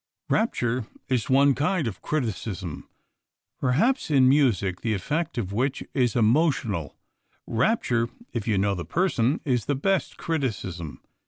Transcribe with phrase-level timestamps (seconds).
[0.29, 2.89] Rapture is one kind of criticism.
[3.59, 6.97] Perhaps in music, the effect of which is emotional,
[7.45, 11.01] rapture, if you know the person, is the best criticism.